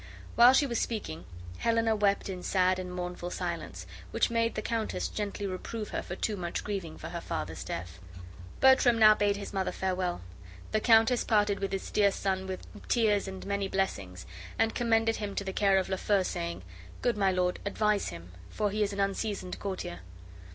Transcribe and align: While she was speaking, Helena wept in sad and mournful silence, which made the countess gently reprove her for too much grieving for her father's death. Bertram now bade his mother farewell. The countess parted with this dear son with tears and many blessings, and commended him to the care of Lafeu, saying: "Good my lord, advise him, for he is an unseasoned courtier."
While 0.33 0.53
she 0.53 0.65
was 0.65 0.79
speaking, 0.81 1.25
Helena 1.59 1.95
wept 1.95 2.27
in 2.27 2.41
sad 2.41 2.79
and 2.79 2.91
mournful 2.91 3.29
silence, 3.29 3.85
which 4.09 4.31
made 4.31 4.55
the 4.55 4.63
countess 4.63 5.07
gently 5.07 5.45
reprove 5.45 5.89
her 5.89 6.01
for 6.01 6.15
too 6.15 6.35
much 6.35 6.63
grieving 6.63 6.97
for 6.97 7.09
her 7.09 7.21
father's 7.21 7.63
death. 7.63 7.99
Bertram 8.61 8.97
now 8.97 9.13
bade 9.13 9.37
his 9.37 9.53
mother 9.53 9.71
farewell. 9.71 10.21
The 10.71 10.79
countess 10.79 11.23
parted 11.23 11.59
with 11.59 11.69
this 11.69 11.91
dear 11.91 12.11
son 12.11 12.47
with 12.47 12.65
tears 12.87 13.27
and 13.27 13.45
many 13.45 13.67
blessings, 13.67 14.25
and 14.57 14.73
commended 14.73 15.17
him 15.17 15.35
to 15.35 15.43
the 15.43 15.53
care 15.53 15.77
of 15.77 15.87
Lafeu, 15.87 16.23
saying: 16.25 16.63
"Good 17.03 17.15
my 17.15 17.31
lord, 17.31 17.59
advise 17.63 18.07
him, 18.07 18.31
for 18.49 18.71
he 18.71 18.81
is 18.81 18.93
an 18.93 18.99
unseasoned 18.99 19.59
courtier." 19.59 19.99